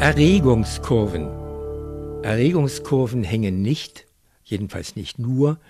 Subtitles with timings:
[0.00, 1.28] Erregungskurven.
[2.22, 4.06] Erregungskurven hängen nicht,
[4.44, 5.60] jedenfalls nicht nur,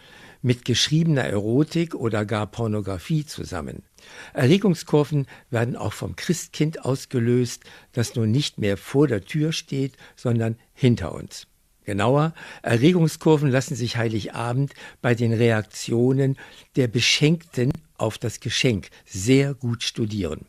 [0.41, 3.83] mit geschriebener Erotik oder gar Pornografie zusammen.
[4.33, 10.55] Erregungskurven werden auch vom Christkind ausgelöst, das nun nicht mehr vor der Tür steht, sondern
[10.75, 11.49] hinter uns.
[11.85, 16.37] Genauer, Erregungskurven lassen sich Heiligabend bei den Reaktionen
[16.77, 20.47] der Beschenkten auf das Geschenk sehr gut studieren.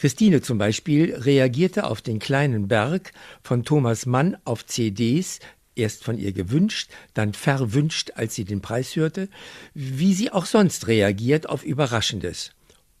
[0.00, 3.12] Christine zum Beispiel reagierte auf den kleinen Berg
[3.42, 5.40] von Thomas Mann auf CDs,
[5.74, 9.28] erst von ihr gewünscht, dann verwünscht, als sie den Preis hörte,
[9.74, 12.52] wie sie auch sonst reagiert auf Überraschendes.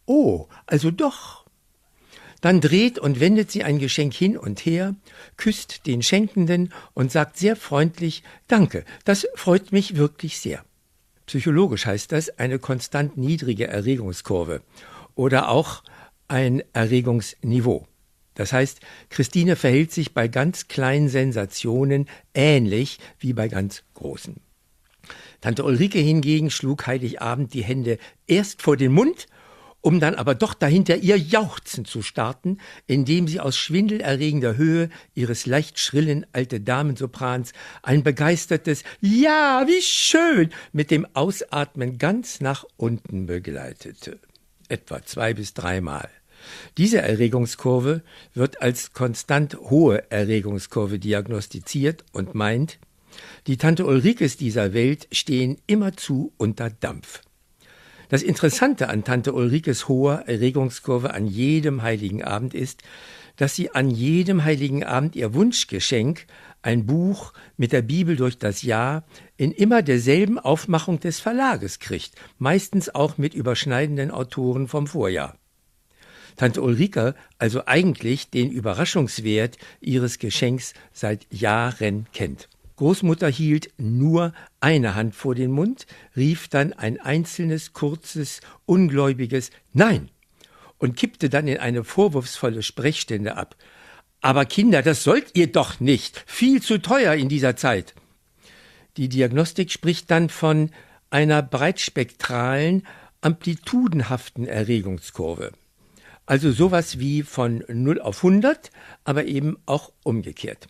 [0.04, 1.46] Oh, also doch.
[2.42, 4.94] Dann dreht und wendet sie ein Geschenk hin und her,
[5.38, 10.66] küsst den Schenkenden und sagt sehr freundlich Danke, das freut mich wirklich sehr.
[11.24, 14.60] Psychologisch heißt das eine konstant niedrige Erregungskurve
[15.14, 15.82] oder auch
[16.30, 17.86] ein Erregungsniveau.
[18.34, 18.80] Das heißt,
[19.10, 24.36] Christine verhält sich bei ganz kleinen Sensationen ähnlich wie bei ganz großen.
[25.40, 29.26] Tante Ulrike hingegen schlug Heiligabend die Hände erst vor den Mund,
[29.80, 35.46] um dann aber doch dahinter ihr Jauchzen zu starten, indem sie aus schwindelerregender Höhe ihres
[35.46, 43.26] leicht schrillen alte Damensoprans ein begeistertes Ja, wie schön mit dem Ausatmen ganz nach unten
[43.26, 44.20] begleitete.
[44.68, 46.08] Etwa zwei bis dreimal.
[46.78, 48.02] Diese Erregungskurve
[48.34, 52.78] wird als konstant hohe Erregungskurve diagnostiziert und meint,
[53.46, 57.22] die Tante Ulrikes dieser Welt stehen immerzu unter Dampf.
[58.08, 62.82] Das Interessante an Tante Ulrikes hoher Erregungskurve an jedem heiligen Abend ist,
[63.36, 66.26] dass sie an jedem heiligen Abend ihr Wunschgeschenk,
[66.62, 69.04] ein Buch mit der Bibel durch das Jahr,
[69.36, 75.39] in immer derselben Aufmachung des Verlages kriegt, meistens auch mit überschneidenden Autoren vom Vorjahr.
[76.36, 82.48] Tante Ulrike also eigentlich den Überraschungswert ihres Geschenks seit Jahren kennt.
[82.76, 85.86] Großmutter hielt nur eine Hand vor den Mund,
[86.16, 90.08] rief dann ein einzelnes, kurzes, ungläubiges Nein
[90.78, 93.54] und kippte dann in eine vorwurfsvolle Sprechstände ab.
[94.22, 96.24] Aber Kinder, das sollt ihr doch nicht.
[96.26, 97.94] Viel zu teuer in dieser Zeit.
[98.96, 100.70] Die Diagnostik spricht dann von
[101.10, 102.86] einer breitspektralen,
[103.20, 105.52] amplitudenhaften Erregungskurve.
[106.30, 108.70] Also sowas wie von 0 auf 100,
[109.02, 110.68] aber eben auch umgekehrt.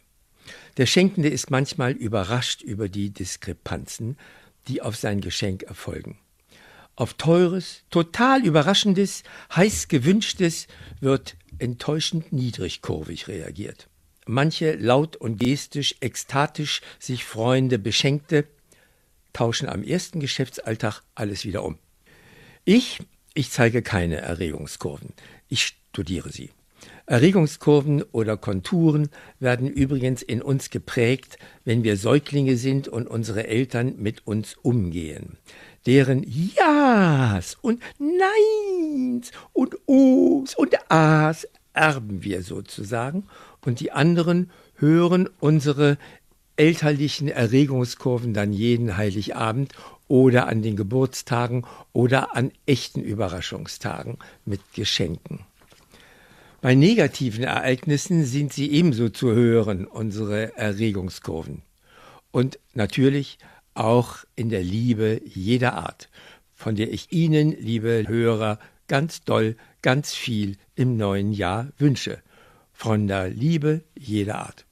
[0.78, 4.16] Der Schenkende ist manchmal überrascht über die Diskrepanzen,
[4.68, 6.18] die auf sein Geschenk erfolgen.
[6.96, 9.22] Auf teures, total überraschendes,
[9.54, 10.66] heiß gewünschtes
[11.00, 13.90] wird enttäuschend niedrigkurvig reagiert.
[14.24, 18.46] Manche laut und gestisch, ekstatisch sich freuende Beschenkte
[19.34, 21.78] tauschen am ersten Geschäftsalltag alles wieder um.
[22.64, 23.00] Ich
[23.34, 25.10] ich zeige keine Erregungskurven.
[25.48, 26.50] Ich studiere sie.
[27.06, 29.08] Erregungskurven oder Konturen
[29.38, 35.36] werden übrigens in uns geprägt, wenn wir Säuglinge sind und unsere Eltern mit uns umgehen.
[35.86, 43.24] Deren Ja's und Neins und O's und A's erben wir sozusagen
[43.64, 45.98] und die anderen hören unsere
[46.56, 49.72] elterlichen Erregungskurven dann jeden Heiligabend
[50.10, 55.46] oder an den Geburtstagen oder an echten Überraschungstagen mit Geschenken.
[56.60, 61.62] Bei negativen Ereignissen sind sie ebenso zu hören, unsere Erregungskurven.
[62.32, 63.38] Und natürlich
[63.74, 66.10] auch in der Liebe jeder Art,
[66.54, 72.18] von der ich Ihnen, liebe Hörer, ganz doll, ganz viel im neuen Jahr wünsche.
[72.72, 74.66] Von der Liebe jeder Art.